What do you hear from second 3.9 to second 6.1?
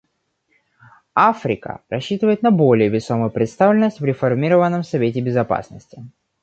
в реформированном Совете Безопасности.